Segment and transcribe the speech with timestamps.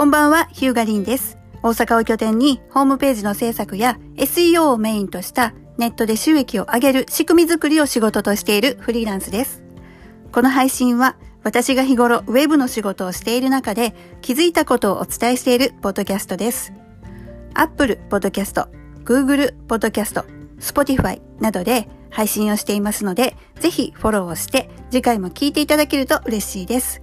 [0.00, 1.36] こんばんは、ヒューガリンです。
[1.62, 9.62] 大阪を拠点にホームページの制作や SEO をメインとしたネットで収益を上げる仕組み作りを仕事としているフリーランスです。
[10.32, 16.72] この配信は私が日頃ウェブの仕事をしている中で気づいたことをお伝えしているポッドキャストです。
[17.52, 18.68] Apple Podcast、
[19.04, 20.24] Google Podcast、
[20.60, 27.02] Spotify などで配信をしていますので、ぜひフォローをして次回も聞いていただけると嬉しいです。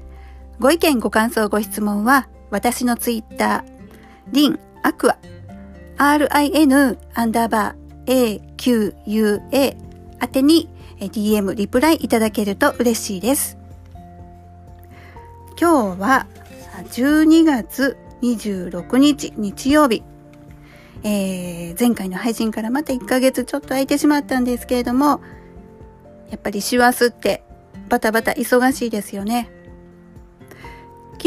[0.60, 5.18] ご意見、ご感想、ご質問は私のツイッター、リン、アクア、
[5.98, 9.78] rin アンダーバー aqua
[10.20, 13.58] 宛てに DM リプライいただけると嬉しいです。
[15.60, 16.28] 今日は
[16.92, 20.04] 12月26日日曜日。
[21.04, 25.22] えー前回の配信からまた1ヶ月ちょっと空いてしまったんですけれども、
[26.30, 27.44] やっぱり師走って
[27.90, 29.50] バタバタ忙しいですよね。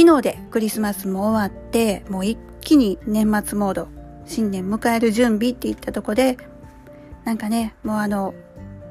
[0.00, 3.88] 昨日でクリスマスも終わって、もう一気に年末モード、
[4.24, 6.38] 新年迎える準備っていったとこで、
[7.24, 8.32] なんかね、もうあの、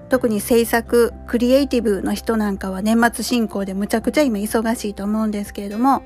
[0.10, 6.04] 特に制作、クリエイティブの人なんかは年末進行でむちゃくちゃ今忙しいと思うんですけれども、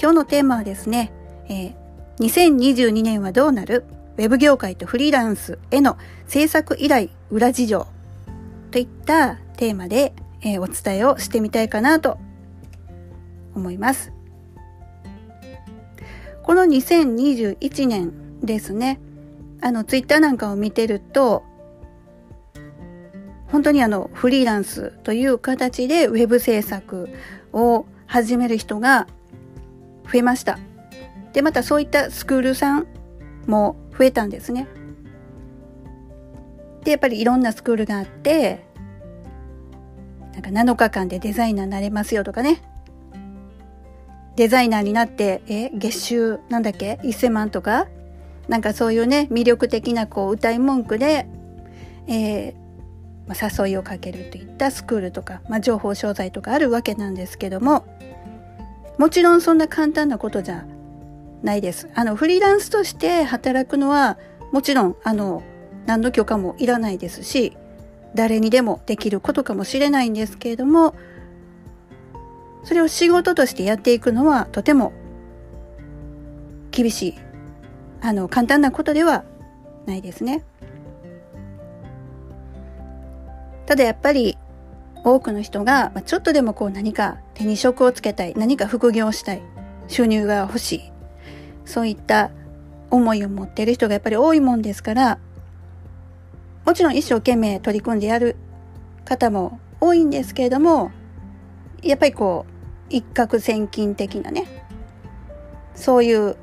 [0.00, 1.12] 今日のテーマはですね、
[1.48, 1.74] えー
[2.20, 3.82] 2022年はどうなる？
[4.18, 7.88] ウェブ業界とフリーランスへの制作依頼裏事情
[8.70, 12.18] といったテーマで、えーお伝えをしてみたいかなと
[13.54, 14.12] 思います。
[16.42, 19.00] この2021年ですね、
[19.62, 21.42] あのツイッターなんかを見てると、
[23.48, 27.08] 本当にあのフリーランスという形でウェブ制作
[27.52, 29.06] を始める人が
[30.04, 30.58] 増えました。
[31.32, 32.86] で、またそういったスクールさん
[33.46, 34.68] も増えたんですね。
[36.84, 38.66] で、やっぱりいろんなスクールがあって、
[40.34, 42.60] なんか7日間でデザイナーになれますよとかね。
[44.36, 47.86] デザイナーになって、え、月収なんだっけ ?1000 万とか？
[48.48, 51.26] なんかそういうね、魅力的なこう歌い文句で、
[52.06, 52.54] えー
[53.26, 53.34] ま、
[53.64, 57.86] 誘いをかけるといったスクールとか、まあ、情報商材とかあるわけなんですけども、
[58.98, 60.66] もちろんそんな簡単なことじゃ
[61.42, 61.88] ないです。
[61.94, 64.18] あの、フリーランスとして働くのは、
[64.52, 65.42] もちろん、あの、
[65.86, 67.56] 何の許可もいらないですし、
[68.14, 70.94] 誰にでもできることかもしれないんですけれども、
[72.64, 74.92] それを仕事としてやっていくのはとても
[76.70, 77.14] 厳しい。
[78.00, 79.24] あの、簡単なことでは
[79.86, 80.44] ないですね。
[83.66, 84.36] ただやっぱり
[85.04, 89.42] 多くの人がちょっとでもこう何か手に職をつけたい、何か副業をしたい、
[89.88, 90.92] 収入が欲しい、
[91.64, 92.30] そういった
[92.90, 95.18] 思いを持っている人がやっぱり多いもんですから、
[96.64, 98.36] もちろん一生懸命取り組んでやる
[99.04, 100.90] 方も多いんですけれども、
[101.82, 102.53] やっぱりこう、
[102.94, 104.46] 一攫千金的なね、
[105.74, 106.36] そういう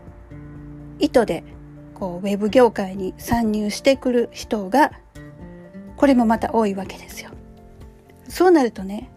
[0.99, 1.45] 意図で、
[1.93, 4.91] こう、ウェブ業界に参入してくる人が、
[5.95, 7.29] これもまた多いわけですよ。
[8.27, 9.09] そうなるとね、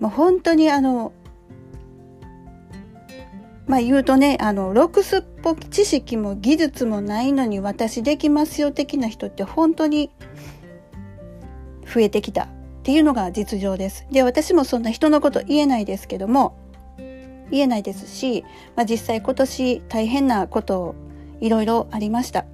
[0.00, 1.12] もう本当にあの、
[3.66, 10.10] まあ言うとね、あの、ロクスっぽ知識も技術もないのに私できますよ的な人って本当に
[11.84, 12.48] 増えてきた
[12.88, 14.06] っていうのが実情です。
[14.10, 16.56] で、私もそんな人のこと言えないですけども、
[17.50, 20.94] 言えないですし、まあ実際今年大変なこと
[21.42, 22.46] いろいろありました。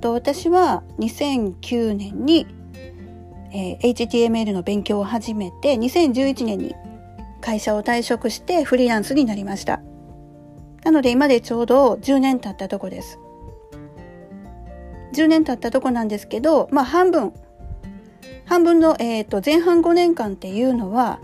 [0.00, 2.48] と私は2009年に、
[3.52, 6.74] えー HTML の勉強を始めて2011年に
[7.40, 9.80] 会社を退職してフリーランスになりました。
[10.82, 13.20] なので今でちょうど10年経ったとこです。
[15.14, 17.32] 10年経ったとこなんですけど、まあ半分、
[18.46, 21.20] 半分の、えー、と前半5年間っていうのは、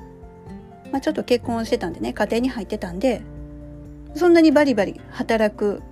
[0.92, 3.22] まあ、ちょっと結婚してたんでね、家庭に入ってたんで、
[4.14, 5.82] そんなにバリバリ働く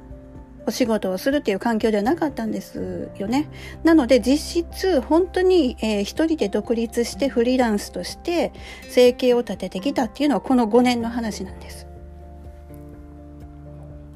[0.67, 3.49] お仕事をするっていう環境ではなかったんですよね。
[3.83, 8.53] なので実質本当に、えー一人で独立してフリーランスとして
[8.89, 11.87] 生計を立ててきたっていうのはこの5年の話なんです。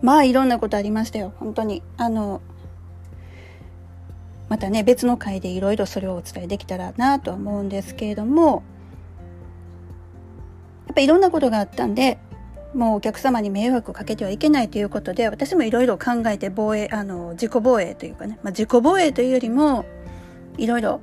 [0.01, 1.33] まあいろんなことありましたよ。
[1.39, 1.83] 本当に。
[1.97, 2.41] あの、
[4.49, 8.63] またね、別の回でいろいろそれをお伝えできたらなと思うんですけれども、
[10.87, 12.19] やっぱいろんなことがあったんで、
[12.75, 19.85] もうお客様に迷惑をかけてはいけないということで、私もいろいろ考えて防衛、あの、自己防衛というかね、まあ、自己防衛というよりも、
[20.57, 21.01] いろいろ、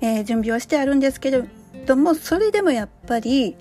[0.00, 1.44] 準備をしてあるんですけれ
[1.86, 3.56] ども、それでもやっぱり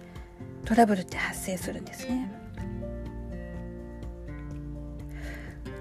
[0.65, 2.31] トラブルって発生するんですね。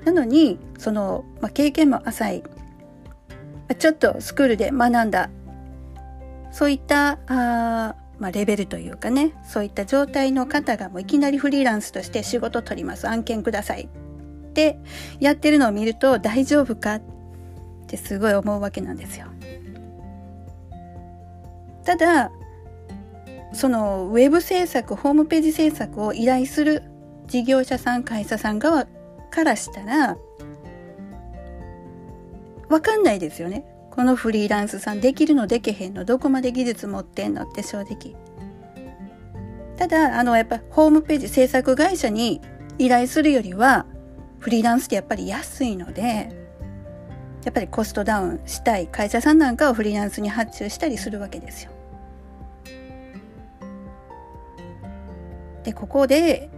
[0.04, 2.44] なのに、その、まあ、経験も浅い、
[3.78, 5.30] ちょっとスクールで学んだ、
[6.52, 13.88] そういった、あまあ、レベルというかね、そういった状態の方がもういきなりフリーランスとして仕事取ります、案件ください。
[14.50, 14.78] って
[15.18, 17.02] やってるのを見ると大丈夫かっ
[17.88, 19.26] てすごい思うわけなんですよ。
[21.84, 22.30] ただ、
[23.52, 26.82] そのウェブ制作、ホームページ制作を依頼する
[27.26, 28.86] 事業者さん、会社さん側
[29.30, 30.16] からしたら、
[32.68, 33.64] わかんないですよね。
[33.90, 38.16] このフリーランスさんできるのできへんのどこまで技術持ってんのって正直。
[39.76, 42.40] ただ、あの、やっぱホームページ制作会社に
[42.78, 43.86] 依頼するよりは、
[44.38, 46.44] フリーランスってやっぱり安いので、
[47.44, 51.70] やっぱりコストダウンしたい会社さんなんかをフリーランスに発注したりするわけですよ。
[55.62, 56.50] で、ここで、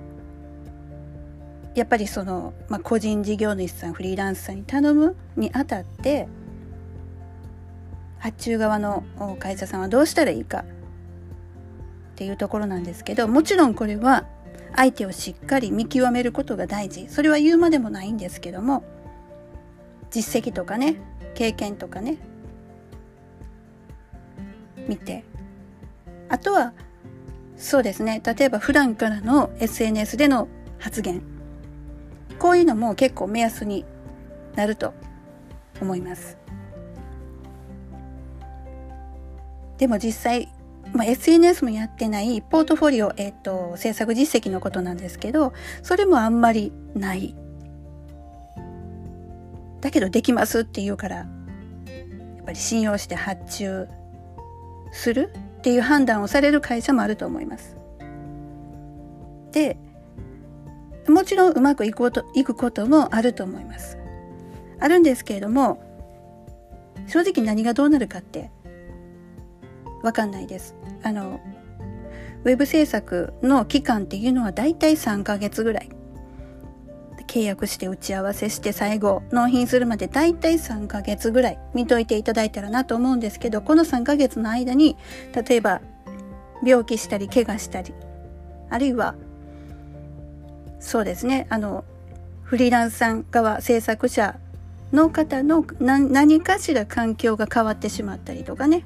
[1.76, 6.26] やっぱりその、まあ、個人事業主さん、フリーランスさんに頼むにあたって、
[8.19, 9.05] 発注側の
[9.38, 10.64] 会社さんはどうしたらいいかっ
[12.17, 14.25] ていうところなんですけどもちろんこれは
[14.75, 17.08] 相手をしっかり見極めることが大事。
[17.08, 18.84] それは言うまでもないんですけども
[20.11, 20.96] 実績とかね
[21.34, 22.19] 経験とかね
[24.88, 25.25] 見て
[26.28, 26.73] あとは
[27.56, 31.36] そうですね例えば普段からの SNS での発言。
[32.38, 33.85] こういうのも結構目安に
[34.55, 34.94] なると
[35.81, 36.38] 思います。
[39.79, 40.49] でも実際、
[40.93, 45.53] まあ、SNS もやってないポートフォリオ、えっ、と、制作実績のことなんですけど、
[45.83, 47.35] それもあんまりない。
[49.81, 53.87] だけどできますって言うから、やっぱり信用して発注
[54.93, 57.77] するっていう判断をされる会社もあると思います。
[59.53, 59.77] で、
[61.08, 63.99] もちろんうまくいくこと、いくこともあると思います。
[64.81, 65.82] あるんですけれども、
[67.06, 68.50] 正直何がどうなるかって
[70.03, 70.75] わかんないです。
[71.03, 71.41] あの、
[72.44, 75.91] ウェブ制作の期間っていうのはだいたい3ヶ月ぐらい。
[77.26, 84.97] 契約して打ち合わせして最後納品するまでだいたい3ヶ月ぐらい見といていただいたらなと思うんですけど、この3ヶ月の間に、
[85.35, 85.81] 例えば
[86.64, 87.94] 病気したり怪我したり、
[88.70, 89.17] あるいは、
[90.87, 91.85] そうですね、あの、
[92.44, 94.38] フリーランスさん側、制作者
[94.93, 98.85] の方の何かしら環境が変わってしまったりとかね、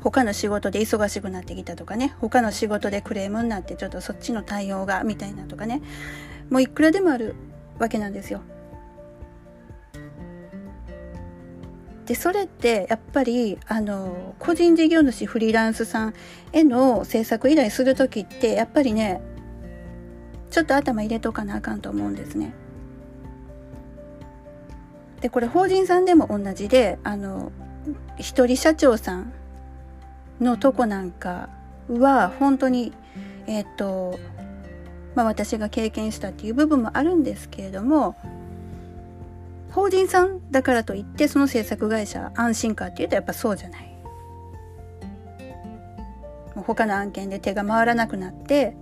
[0.00, 2.14] 他の仕事で忙しくなってきたとかね。
[2.20, 5.82] 他の仕事でクレームになってちょっとそっちの対応がみたいなとかね。
[6.50, 7.34] もういくらでもある
[7.80, 8.42] わけなんですよ。
[12.06, 16.14] でそれってやっぱりあの個人事業主フリーランスさん
[16.52, 19.20] への制作依頼する時ってやっぱりね
[20.50, 22.52] ちょっと頭入れとかなあかんと思うんですね。
[25.20, 27.52] でこれ法人さんでも同じであの
[28.18, 29.32] 一人社長さん
[30.40, 31.50] のとこなんか
[31.88, 32.92] は本当に
[33.46, 34.18] えっ、と
[35.14, 38.16] まあ私が経験したっていう部分もあるんですけれども
[39.70, 43.90] 法人さんだからといってその制作会社安心かっていうとやっぱそうじゃない。
[46.56, 48.76] 他の案件で手が回らなくなって、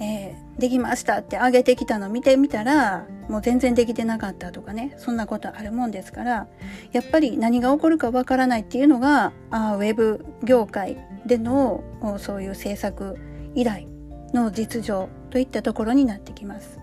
[0.00, 6.46] えー、できましたって上げてきたの見てみたらもう全然できてなかったとかねそんなことあるもんですから
[6.92, 10.96] やっぱり何が起こるかわからないっていうのがあウェブ業界
[11.26, 11.82] での
[12.18, 13.16] そういう制作
[13.54, 13.88] 依頼
[14.32, 16.78] の実情といったところになってきます。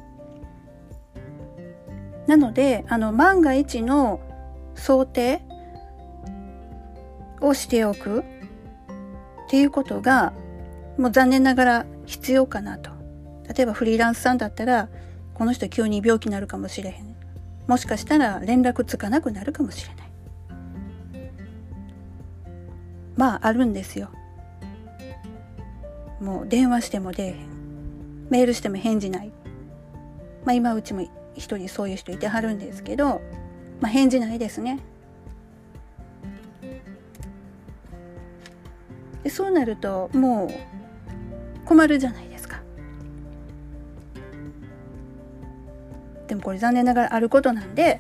[2.28, 4.20] なのであの万が一の
[4.74, 5.42] 想定
[7.40, 8.24] をしておくっ
[9.48, 10.34] ていうことが
[10.98, 12.95] もう残念ながら必要かなと。
[13.54, 14.90] 例えばフリーランスさんだったら
[15.34, 17.16] この人急に病気になるかもしれへん。
[17.68, 20.06] もしかしたら連絡つかなくなるかもしれない。
[23.16, 24.10] まああるんですよ。
[26.20, 27.36] もう電話しても出えへん。
[28.30, 29.32] メールしても返事ない。
[30.44, 31.02] まあ今うちも
[31.36, 33.22] 一人そういう人いてはるんですけど
[33.82, 34.80] まあ返事ないですね。
[39.24, 40.50] でそうなるともう
[41.66, 42.35] 困るじゃないですか。
[46.46, 48.00] これ残念ながらあることなんで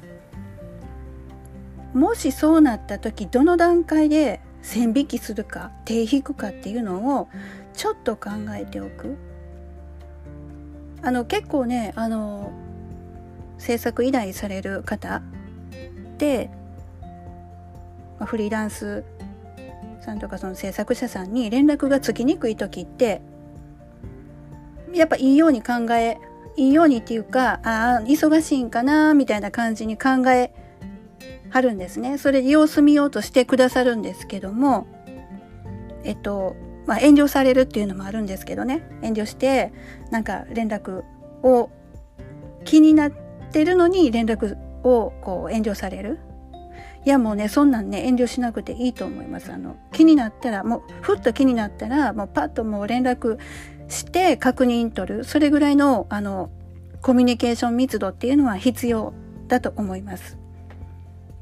[1.95, 7.27] もしそうなった時どの段階で線引きするか手引くかっていうのを
[7.73, 9.17] ちょっと考えておく。
[11.01, 12.51] あの結構ねあの
[13.57, 15.23] 制作依頼される方
[16.17, 16.51] で、
[18.19, 19.03] ま、フリーランス
[20.01, 23.21] さんとかその制作者さんに連絡がつきにくい時って
[24.93, 26.17] やっぱいいように考え
[26.57, 30.53] いいようにっていうか、ああ、忙しいんかな、みたいな感じに考え
[31.49, 32.17] はるんですね。
[32.17, 34.87] それ様子見ようとしてくださるんですけども、
[36.03, 38.87] えっと、まあ、遠慮されるっていうのもあるんですけどね。
[39.01, 39.73] 遠慮して
[40.11, 41.03] なんか連絡
[41.43, 41.69] を
[42.63, 43.11] 気になっ
[43.51, 46.19] てるのに連絡をこう遠慮される。
[47.05, 49.51] いやもうねそんなんね遠慮しなくていいと思います。
[49.51, 53.37] あの気になったらもうふっと気になったらもうパッともう連絡
[53.87, 56.49] して確認取るそれぐらいのあの
[57.01, 59.13] コミュニケーション密度っていうのは必要
[59.47, 60.37] だと思います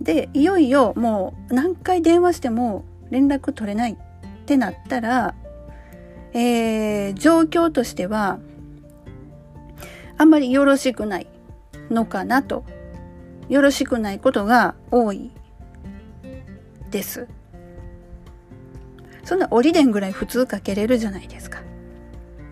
[0.02, 3.98] でいよいよもう何回電話しても連絡取れないっ
[4.46, 5.36] てなったら、
[6.34, 8.40] えー、状況としては
[10.18, 11.28] あんまりよろしくない
[11.90, 12.66] のかなと
[13.50, 15.32] よろしくないことが多い
[16.92, 17.28] です。
[19.24, 21.63] そんな折り電ぐらい普通かけれるじゃないですか。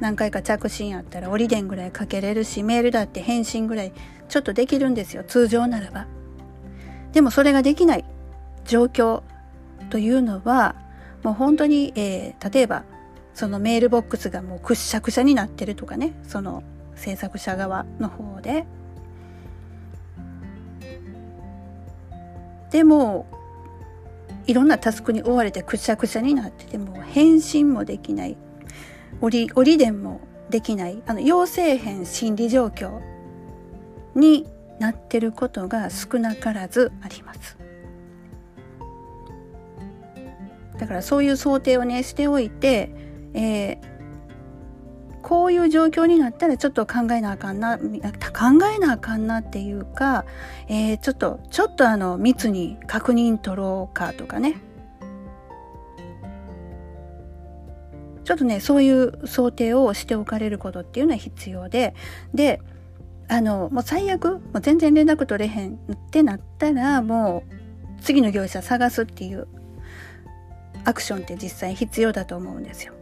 [0.01, 3.93] 何回か着信あったら折り電ぐらいかけれるし、メールだって返信ぐらい
[4.27, 5.23] ちょっとできるんですよ。
[5.23, 6.07] 通常ならば。
[7.13, 8.05] でもそれができない
[8.65, 9.21] 状況
[9.91, 10.75] というのは、
[11.21, 12.83] もう本当に、えー、例えば、
[13.35, 16.63] そのメールボックスがもうくっしゃくしゃになってるとかね、その
[16.95, 18.65] 制作者側の方で。
[22.71, 23.27] でも、
[24.47, 28.37] いろんなタスクに追われてくしゃくしゃになってても返信もできない
[29.19, 33.01] 折り折り電もできないあの陽性変心理状況
[34.15, 34.47] に
[34.79, 37.57] なってることが少なからずあります。
[40.77, 42.89] だからそういう想定をねしておいて、
[43.35, 43.77] えー、
[45.21, 47.83] こういう状況になったらちょっと考えなあかんな考
[48.75, 50.25] えなあかんなっていうか、
[50.67, 54.55] えー、ちょっとちょっとあの密に確認取ろうかとかね
[58.31, 61.93] ちょっとねそういう想定をしておかれることっていうのは必要で
[62.33, 62.61] で
[63.27, 65.77] あのもう最悪もう全然連絡取れへんっ
[66.11, 69.49] てなったらもう次の業者探すっていう
[70.85, 72.93] アクションって実際必要だと思うんですよ。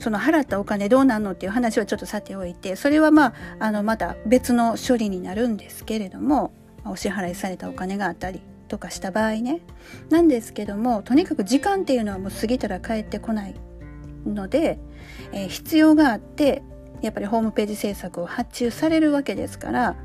[0.00, 6.52] その払ったお金どうなんのっていう話はちょっとさておいてそれはまああのまた別の処理になるんですけれども
[6.84, 9.60] お支払いされたお金があったりとかした場合ね
[10.08, 13.54] なんですけどもとにかく時間っていうのはもう過ぎたら帰ってこない
[14.24, 14.78] ので、
[15.32, 16.62] えー、必要があって
[17.02, 19.96] やっぱりホームページ制作を発注されるわけですから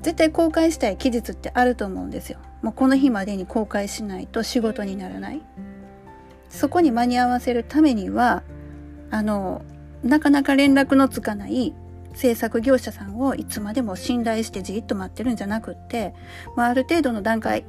[0.00, 2.38] 絶対公開したい期日ってあると思うんですよ。
[2.62, 5.42] もうこの日までに公開しないと仕事にならない。
[6.48, 8.42] そこに間に合わせるためには
[9.10, 9.62] あの
[10.02, 11.72] なかなか連絡のつかない
[12.14, 16.14] 制作業者さんをいつまでも信頼してじっと待ってるんじゃなくって、
[16.56, 17.64] まあ、ある程度の段階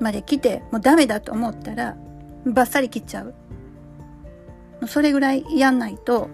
[0.00, 1.96] まで来てもうダメだと思ったら
[2.44, 3.34] バッサリ切っちゃう
[4.86, 6.28] それぐらいやんないと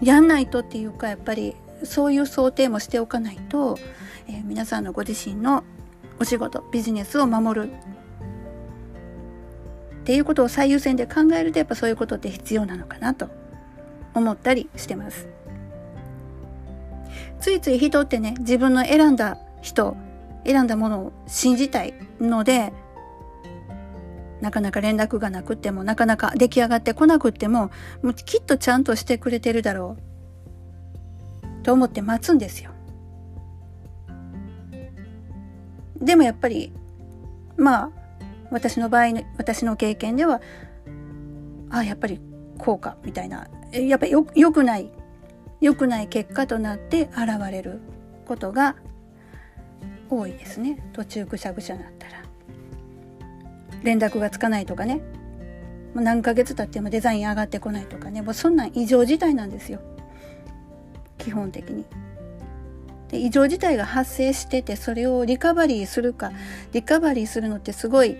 [0.00, 3.78] やんないとっていうかやっぱりそういう想定もしておかないと、
[4.26, 5.64] えー、皆さんのご自身の
[6.18, 7.72] お仕事ビジネスを守る
[10.04, 13.28] っていうことを最優先で考えるとやっぱそういうことって必要なのかなと
[14.14, 15.33] 思ったりしてます。
[17.44, 19.98] ついつい人ってね、自分の選んだ人、
[20.46, 22.72] 選んだものを信じたいので、
[24.40, 27.70] なかなか連絡がなくっても、なかなか出来上がってこなくっても、
[28.02, 29.98] もうきっとちゃんとしてくれてるだろ
[31.60, 31.62] う。
[31.64, 32.70] と思って待つんですよ。
[36.00, 36.72] でもやっぱり、
[37.58, 37.90] まあ、
[38.50, 40.40] 私の場合私の経験では
[41.68, 42.22] あやっぱり
[42.56, 44.90] こうかみたいなやっぱりよ良くない
[45.64, 47.80] 良くない結果となって現れる
[48.26, 48.76] ことが
[50.10, 50.78] 多いですね。
[50.92, 52.22] 途中ぐしゃぐしゃになったら。
[53.82, 55.00] 連絡がつかないとかね。
[55.94, 58.20] 何ヶ月経ってもデザイン上がってこないとかね。
[58.20, 59.80] もうそんなん異常事態なんですよ。
[61.16, 61.86] 基本的に。
[63.08, 66.32] で異常事態が発生しててそれをリカバリーするか
[66.72, 68.18] リカバリーするのってすごい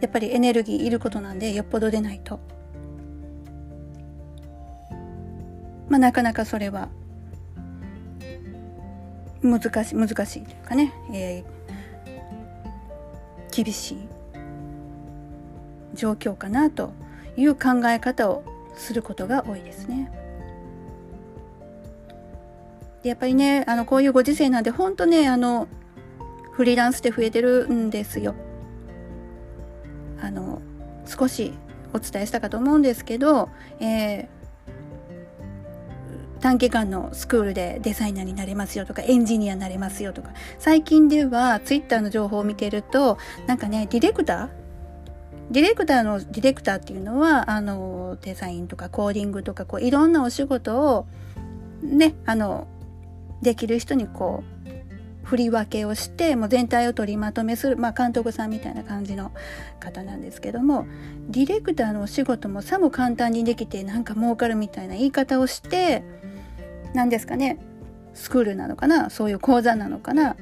[0.00, 2.38] やっぱりエネルギーいることなんでよっぽど出ないと。
[5.88, 6.88] まあなかなかそれは
[9.42, 14.08] 難しい難しいというかね、えー、厳しい
[15.94, 16.92] 状況かなと
[17.36, 18.42] いう考え方を
[18.74, 20.10] することが多いですね。
[23.02, 25.68] やっぱりねあのこういうご時世なんで本当ねあの
[26.52, 28.34] フリーランスって増えてるんですよ。
[30.20, 30.62] あの
[31.06, 31.52] 少し
[31.92, 34.26] お伝えしたかと思うんですけど、えー、
[36.44, 40.28] 短期間のスクールでデザイナーになれますよとかエンジニアになれますよとか。
[40.58, 45.52] 最近ではツイッターの情報を見てるとなんかねディレクター？
[45.52, 51.06] ディレクターのディレクターっていうのはあのデザインとかコーディングとかこういろんなお仕事を
[51.82, 52.66] ねあの
[53.40, 59.32] できる人にこう振り分けをしてもう全体を取りまとめする、まあ、監督さんみたいな感じの
[59.80, 60.86] 方なんですけども
[61.30, 66.04] ディレクターのお仕事もさも簡単にできてなんか儲かるみたいな言い方をして
[66.94, 67.58] 何ですかね。
[68.14, 69.10] スクールなのかな。
[69.10, 70.36] そういう講座なのかな。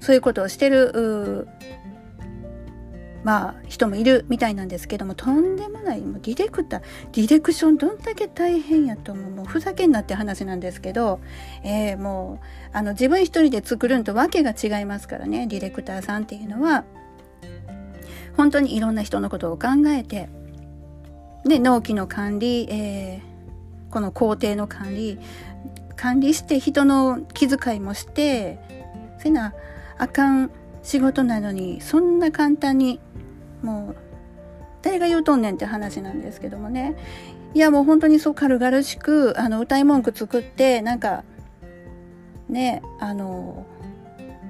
[0.00, 1.48] そういうことをしてる
[3.24, 6.82] まあ人もいるみたいなんですけどもとんでもないもうディレクター
[7.12, 9.30] ディレクションどんだけ大変やと思う。
[9.30, 11.20] もうふざけんなって話なんですけど、
[11.62, 15.46] えー、もうあの自分一人で作るんとわけが違いますからね。
[15.46, 16.84] ディレクターさんっていうのは。
[18.36, 20.28] 本当にいろんな人のことを考えて
[21.44, 23.33] で納期の管理、えー、
[23.94, 25.20] この工程の管理
[25.94, 28.58] 管理して人の気遣いもして
[29.18, 29.54] せな
[29.98, 30.50] あかん
[30.82, 32.98] 仕事なのにそんな簡単に
[33.62, 33.96] もう
[34.82, 36.96] 誰が言うとんねんって話なんですけどもね。
[37.54, 41.22] いやもう本当にそう軽々しくあの歌い文句作ってなんか
[42.48, 43.64] ねあの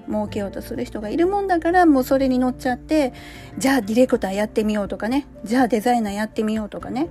[0.09, 3.13] 儲けようとする人がいるもんだからもうそれに乗っちゃって
[3.59, 5.27] じゃあディレクターやってみようとかね。
[5.45, 7.11] じゃあデザイナーやってみようとかね。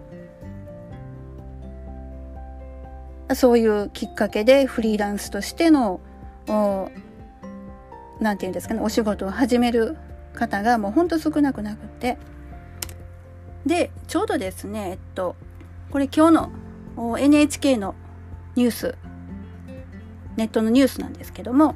[3.35, 6.01] そういうきっかけでフリーランスとしての
[6.47, 9.97] 何て言うんですかねお仕事を始める
[10.33, 12.17] 方がもうほんと少なくなくて。
[13.65, 15.35] でちょうどですねえっと
[15.89, 16.49] これ今日
[16.97, 17.95] の NHK の
[18.55, 18.95] ニュース
[20.35, 21.75] ネットのニュースなんですけども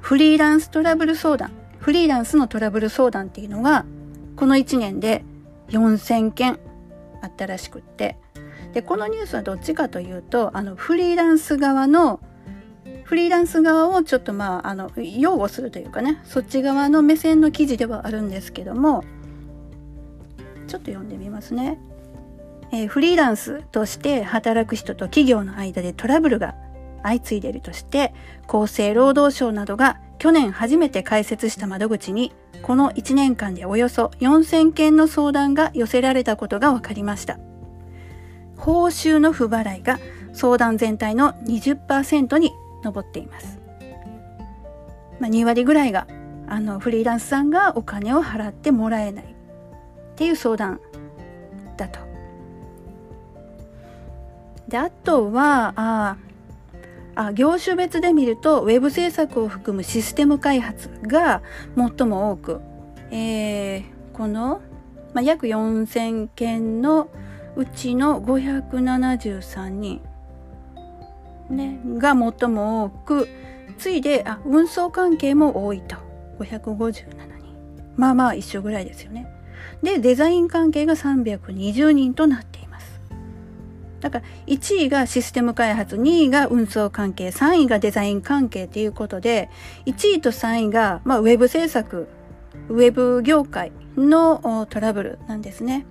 [0.00, 3.84] フリーランストラブル相談フリーランスのトラブル相談っていうのが
[4.36, 5.24] この1年で
[5.68, 6.58] 4000件
[7.22, 8.18] あったらしくって。
[8.72, 12.20] でこのニュースはどっちかというとあのフリーランス側の
[13.04, 19.04] フリーランス側をちょっとまあ、あの、擁護するというかね、そっち側の目線の記事ではあるんですけども、
[20.66, 21.78] ちょっと読んでみますね。
[22.72, 26.54] えー、フリーランスとして働く人と企業の間でトラブルが
[27.02, 28.14] 相次いでいるとして、
[28.48, 37.38] 厚生労働省などが去年初めて開設した窓口に、この1年間でおよそ4000件の相談が寄せられたことが分かりました。
[38.62, 39.98] 報酬の不払いが
[40.32, 42.52] 相談全体の20%に
[42.84, 43.58] 上っています。
[45.18, 46.06] まあ、2割ぐらいが
[46.46, 49.26] あのフリーランスさんがお金を払ってもらえないっ
[50.14, 50.80] ていう相談
[51.76, 51.98] だと。
[54.68, 56.16] であとはあ
[57.16, 61.42] あ業種別で見るとウェブ制作を含むシステム開発が
[61.76, 62.60] 最も多く、
[63.10, 64.62] えー、この、
[65.14, 67.08] まあ、約4000件の
[67.56, 70.00] うちの573人。
[71.50, 73.28] ね、が最も多く
[73.78, 75.96] 次いであ運送関係も多いと。
[76.38, 77.54] 557人。
[77.96, 79.26] まあまあ一緒ぐらいですよね。
[79.82, 83.00] でデザイン関係が320人となっています。
[84.00, 89.48] だから1位がシステム開発2位が運送関係3位がデザイン関係ということで
[89.86, 92.08] 1位と3位が、まあ、ウェブ制作
[92.68, 95.86] ウェブ業界のトラブルなんですね。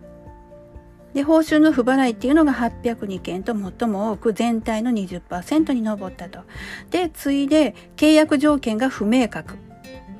[1.13, 6.41] で、報酬の不払いっていうのが802件と最も多く全体の20%に上ったと。
[6.89, 9.56] で、次いで契約条件が不明確。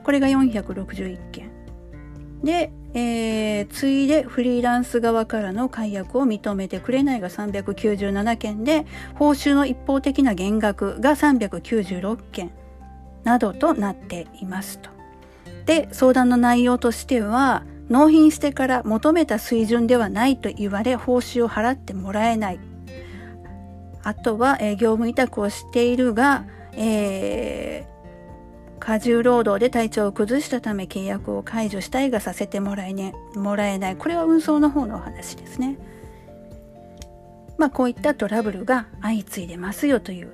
[0.04, 1.52] これが461件。
[2.44, 12.52] で、えー、次いでフリーランス側からの解約を認めてくれないが397件で、報酬の一方的な減額が396件
[13.24, 14.90] などとなっていますと。
[15.66, 22.60] で、相談の内容としては、納品してから求めた水準ではないと言われ報酬を払ってもらえない。
[24.02, 33.98] あとは、え、業務委託をしているが、えー、過重労働で体調を崩したため契約を解除したいがさせてもらえ,、ね、もらえない。
[33.98, 35.78] これは運送の方のお話ですね。
[37.58, 40.32] まあこういったトラブルが相次いでますよという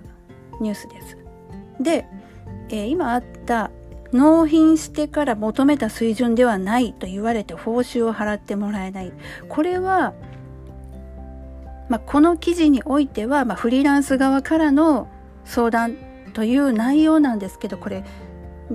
[0.62, 1.18] ニュースです。
[1.82, 2.06] で、
[2.70, 3.72] えー、今あった
[4.12, 9.12] 納品してから求めた水準ではないと言われて報酬を払ってもらえない。
[9.50, 10.14] これは、
[11.90, 15.08] まあ、この記事においては、まあ、フリーランス側からの
[15.46, 15.96] 相談
[16.34, 18.04] という内容なんですけど、これ、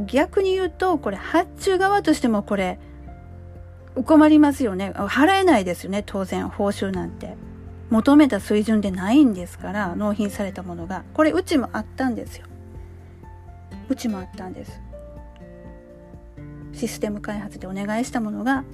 [0.07, 2.79] 逆に言うと、これ、発注側としてもこれ、
[4.07, 4.93] 困りますよね。
[4.97, 7.37] 払えないですよね、当然、報酬なんて。
[7.91, 11.05] 求めた水準でないんですから、納品されたものが。
[11.13, 12.47] これ、うちもあったんですよ。
[13.91, 14.81] うちもあったんです。
[16.83, 18.65] システム開発でお願いしたものが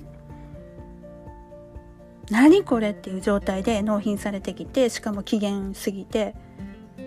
[2.31, 6.35] 何これっていう状態で納品されてきてしかも期限過ぎて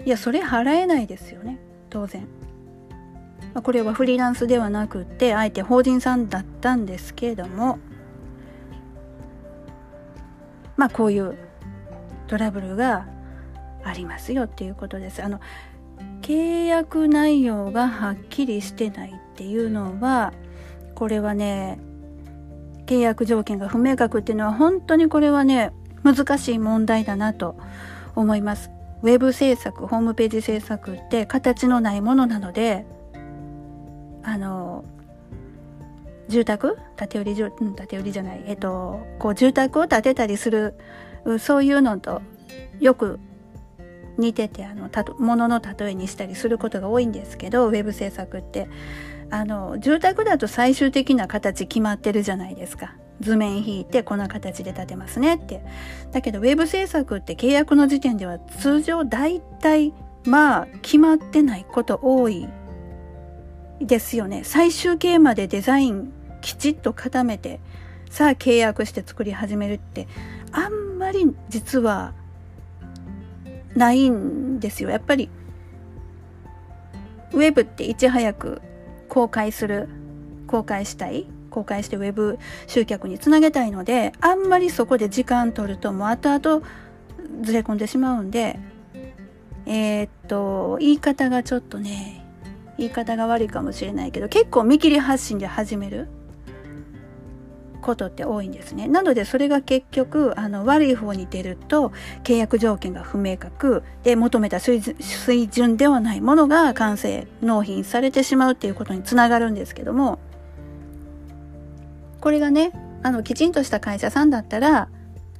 [0.05, 1.59] いやそれ払えないですよね。
[1.89, 2.25] 当然、
[3.61, 7.79] これはフリーランスではなくってあえて法人さんだったんですけれども
[10.77, 11.37] まあこういう
[12.27, 13.07] トラブルが
[13.83, 15.23] ありますよっていうことです。
[15.23, 15.39] あの
[16.21, 20.33] 契約内容がはっきりしてないっていうのは
[20.95, 21.79] これはね
[22.85, 25.71] 契約条件が不明確っていうのは本当にこれはね
[26.03, 27.55] 難しい問題だなと
[28.15, 28.71] 思います。
[29.03, 32.85] ウェブ制作、ホームページ制作って形のないものなので、
[34.23, 34.83] あの、
[36.27, 36.77] 住宅
[37.09, 40.75] 建売り、建売りじゃない、えっと、こう住宅を建てたりする、
[41.39, 42.21] そういうのと
[42.79, 43.19] よく
[44.17, 48.67] 似てて、あの、たものの例えにしたりすることが多いんですけど、ウェブ制作って。
[49.31, 52.95] あの、住宅だと最終的な形決まってるじゃないですか。
[53.21, 55.63] 図面引いてこんな形で建てますねって。
[56.11, 59.93] だけどウェブ制作って契約の時点では通常大体
[60.25, 62.47] まあ決まってないこと多い
[63.79, 64.41] ですよね。
[64.43, 67.59] 最終形までデザインきちっと固めて
[68.09, 70.07] さあ契約して作り始めるって
[70.51, 72.13] あんまり実は
[73.75, 74.89] ないんですよ。
[74.89, 75.29] やっぱり
[77.33, 78.61] ウェブっていち早く
[79.11, 79.89] 公開する
[80.47, 86.65] 公開したい公開してウェブ集客につなげたいのであんまりそこで時間取るともう後々
[87.41, 88.57] ずれ込んでしまうんで
[89.65, 92.25] えー、っと言い方がちょっとね
[92.77, 96.07] 言い方が悪いかもしれないけど結構見切り発信で始める。
[97.81, 98.87] ことって多いんですね。
[98.87, 101.91] なのでそれが結局あの悪い方に出ると
[102.23, 104.81] 契約条件が不明確で求めた水
[105.49, 110.19] 準ではないものが完成納品されてしまうっていうことにつながるんですけども
[112.21, 114.89] これがね、あの、きちんとした会社さんだったら、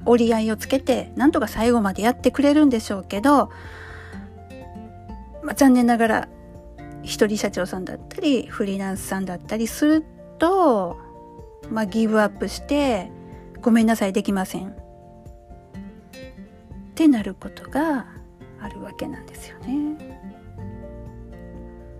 [0.04, 3.50] 折り合いをつけて、なんとか最後までやってくれるんでしょうけど、
[5.44, 6.28] まあ、残念ながら、
[7.04, 10.04] 一人社長さんだったり、フリーランスさんだったりする
[10.38, 10.98] と、
[11.72, 13.10] まあ、ギブアップして、
[13.60, 14.68] ごめんなさい、できません。
[14.68, 14.74] っ
[16.94, 18.06] てなることが
[18.60, 20.20] あるわけなんですよね。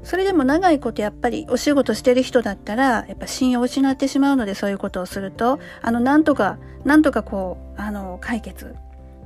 [0.02, 8.74] それでも長いことやっぱりお仕事してる人だったら、やっぱ信用を失ってしまうのでそういうことをすると、あの、なんとか、なんとかこう、あの、解決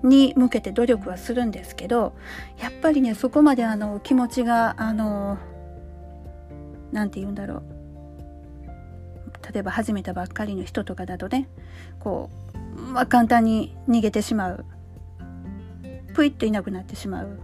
[0.02, 2.14] に向けて努力はするんですけど、
[2.60, 5.38] やっぱりね、そこまであの、気持ちが、あの、
[6.92, 7.75] なんて言うんだろう。
[9.52, 11.48] 例えば始めたばっかりの人とかだとね、
[12.00, 12.30] こ
[12.76, 14.64] う、まあ、簡単に逃げてしまう。
[16.14, 17.38] ぷいっといなくなってしまう。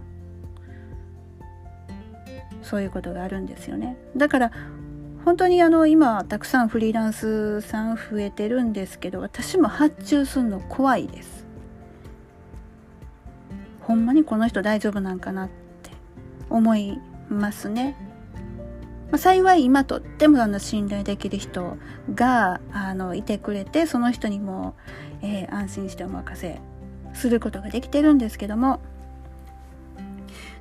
[2.61, 3.97] そういうことがあるんですよね。
[4.17, 4.51] だから
[5.25, 11.45] 本当にあの今たくさんフリーランスさん増えてるんですけど私も発注するの怖いです。
[13.81, 15.49] ほんまにこの人大丈夫なんかなっ
[15.83, 15.91] て
[16.49, 17.95] 思いますね。
[19.13, 21.77] まあ、幸い今とってもあの信頼できる人
[22.15, 24.73] があのいてくれてその人にも、
[25.21, 26.59] えー、安心してお任せ
[27.13, 28.79] することができてるんですけども。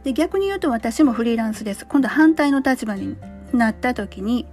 [0.04, 1.86] で逆に言うと私もフリーランスです。
[1.86, 3.16] 今度反対の立場に
[3.54, 4.44] なった時に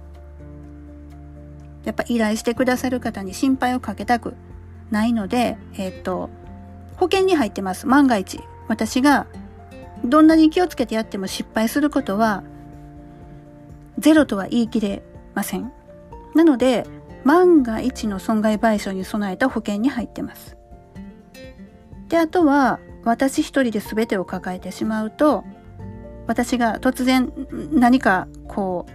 [1.84, 4.32] やっぱ依頼してくださる方に心配をかけたく
[4.90, 6.30] ないので、えっ、と、
[6.96, 7.86] 保険に入ってます。
[7.86, 9.26] 万が一、私が
[10.06, 12.44] どんなに気をつけてやっても失敗することは、
[14.00, 15.02] ゼロとは言い切れ
[15.34, 15.72] ません。
[16.34, 16.84] なので、
[17.24, 20.56] 万が一の損害賠償に備えた保険に入ってます。
[22.08, 25.44] で、あとは、私一人で全てを抱えてしまうと
[26.26, 27.32] 私が突然
[27.72, 28.86] 何かこ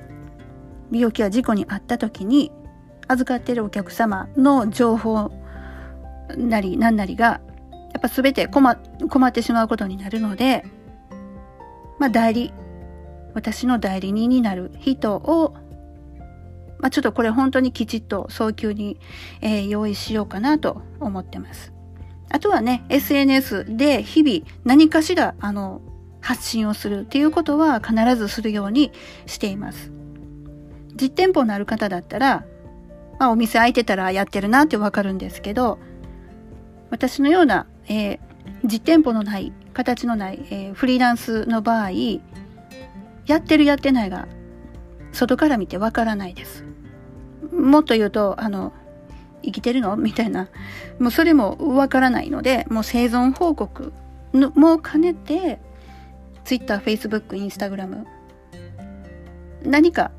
[0.91, 2.51] う病気や事故に遭った時に
[3.07, 5.31] 預かっているお客様の情報
[6.37, 7.41] なり何なりが
[7.93, 8.75] やっぱ全て困
[9.09, 10.63] 困ってしまうことになるので
[11.99, 12.53] まあ代理
[13.35, 15.55] 私の代理人になる人を
[16.79, 18.99] まあ、ちょっとこれ本当にきちっと早急に、
[19.41, 21.73] えー、用意しようかなと思ってます。
[22.29, 25.81] あとはね、SNS で日々何かしら、あの、
[26.21, 28.91] 発信をするっていうことは必ずするように
[29.25, 29.91] しています。
[30.95, 32.45] 実店舗のある方だったら、
[33.19, 35.79] まあお店開いてたらやってるなってわかるんですけど、
[36.89, 38.19] 私のような、えー、
[38.63, 41.89] 実店舗のない、形のない、えー、フリーランスの場合、
[43.25, 44.27] やってるやってないが、
[45.11, 46.63] 外から見てわからないです。
[47.51, 48.73] もっと言うと、あの、
[49.43, 49.95] 生きてるの？
[49.95, 50.49] みたいな。
[50.99, 53.93] もうそれもわからないので、もう生存報告
[54.33, 55.59] も兼ねて、
[56.43, 58.05] Twitter、Facebook、Instagram、
[59.63, 60.11] 何か、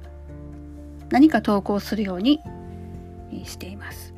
[1.10, 2.40] 何か投稿するように
[3.44, 4.14] しています。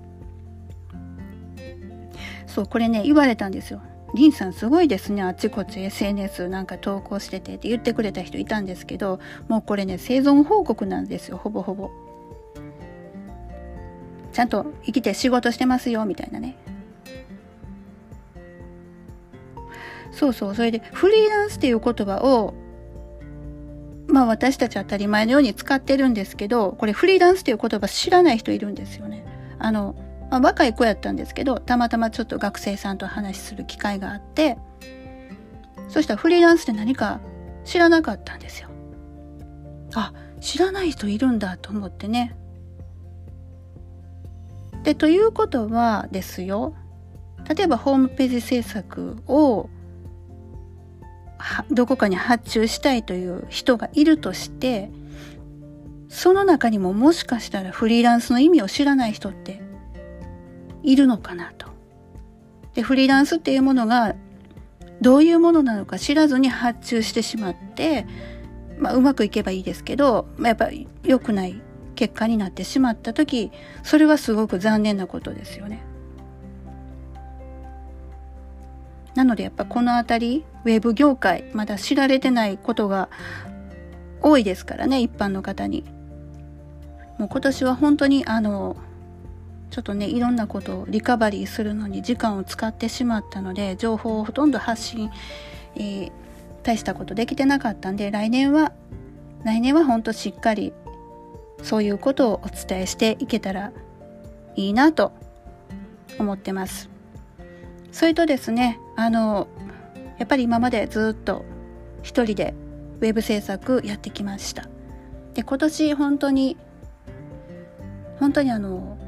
[2.46, 3.83] そう、これね、言われたんですよ。
[4.14, 5.23] リンさんすごいですね。
[5.23, 11.90] あちこち SNS なんか投稿しててって言ってくれた人いたんですけど、もうこれね、生存報告なんですよ、ほぼほぼ。
[14.38, 16.57] ちゃんと生きて仕事してますよみたいなね
[20.12, 22.55] そうそうそれでフリーランスっていう言葉を
[24.07, 29.25] まあ私たち当たり前のように使ってるんですけど、これフリーランスという言葉知らない人いるんですよね。
[29.59, 29.97] あの、
[30.30, 34.58] まあ、若い子やったんですけど、たまたまちょっと学生さんと話する機会があって、
[35.88, 37.20] そしたらフリーランスって何か
[37.64, 38.68] 知らなかったんですよ。
[39.94, 42.36] あ、知らない人いるんだと思ってね。
[44.84, 46.74] で、ということはですよ、
[47.48, 49.70] 例えばホームページ制作を
[51.70, 54.90] どこかに発注したいという人がいるとして
[56.08, 59.62] その中にももしかしたらフリーランスの意味を知らない人って
[60.90, 61.68] いるのかなと。
[62.74, 64.14] でフリーランスっていうものが
[65.03, 68.07] どういうものなのか知らずに発注してしまって、
[68.79, 71.61] まあ、うまくいけばいいですけど、まあ、やっぱり良くない
[71.94, 75.85] 結果になってしまった時それはすごく残念なことですよね。
[79.14, 83.11] なのでやっぱこの辺りウェブ業界まだ知られてないことが
[84.22, 85.85] 多いですからね一般の方に。
[87.18, 88.77] もう今年は本当にあの
[89.70, 95.11] ちょっとねいろんなことをリカバリーするのに時間を使ってしまったので情報をほとんど発信、
[95.76, 96.12] えー、
[96.62, 98.72] 大したことできてなかったんで来年は
[99.44, 100.72] 来年は本当しっかり
[101.62, 103.72] そういうことをお伝えしていけたら
[104.57, 105.12] いいなと
[106.18, 106.98] 思ってます。
[107.92, 109.48] それとですねあの
[110.18, 111.44] やっぱり今までずっと
[112.02, 112.54] 一人で
[113.00, 114.68] ウェブ制作やってきました
[115.35, 116.57] で今年本当に
[118.18, 118.98] 本当にあの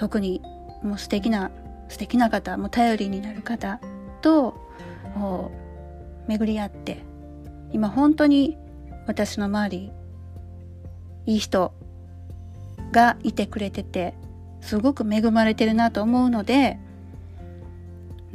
[0.00, 0.40] 特に
[0.82, 1.50] もう素敵な
[1.90, 3.80] 素敵な方もう頼りになる方
[4.22, 4.54] と
[6.26, 7.02] 巡り合って
[7.70, 8.56] 今本当に
[9.06, 9.92] 私の周り
[11.26, 11.74] いい人
[12.92, 14.14] がいてくれてて
[14.62, 16.78] すごく恵まれてるなと思うので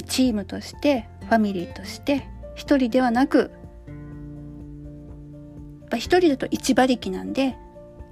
[0.06, 3.50] チームとしてファミリーとして一人ではなく
[5.96, 7.56] 一人だと一馬力なんで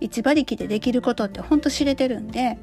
[0.01, 2.59] 一馬力でできることってほんと知れてるんで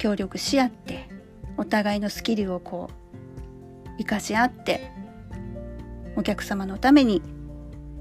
[0.00, 1.10] 協力し合って
[1.58, 4.90] お互いのスキルをこう生かし合って
[6.16, 7.20] お客様のために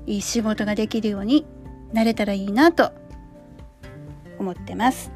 [0.05, 1.45] いい仕事ができるように
[1.91, 2.93] なれたらいいなと
[4.39, 5.12] 思ってます。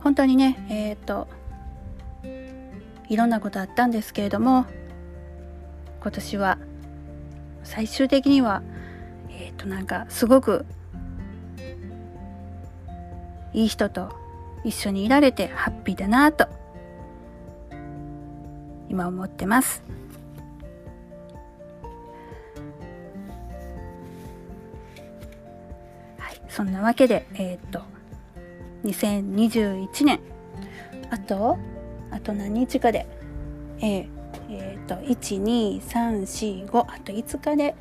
[0.00, 1.28] 本当にねえっ、ー、と
[3.08, 4.66] いろんなことあったんですけれども
[6.00, 6.58] 今年は
[7.62, 8.64] 最終的には
[9.30, 10.66] えっ、ー、となんかすごく
[13.52, 14.14] いい人と
[14.64, 16.46] 一緒にいられてハッピーだなと
[18.88, 19.82] 今思ってます。
[26.18, 27.80] はい、そんなわけで、えっ、と、
[28.84, 30.20] 2021年
[31.10, 31.58] あと
[32.10, 33.06] あと何日かで
[33.82, 34.08] えー、
[34.50, 37.74] えー、と12345あと5日で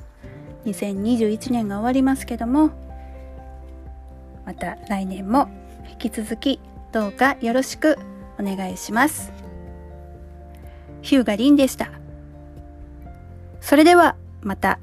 [0.66, 2.72] 2021年が終わりますけども
[4.46, 5.48] また来年も
[6.04, 6.60] 引き続き
[6.92, 8.00] どうかよろしく
[8.40, 9.32] お願いします。
[11.04, 11.92] ヒューガリンでした。
[13.60, 14.80] それではまた。